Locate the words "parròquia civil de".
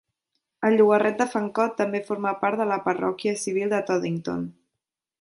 2.89-3.87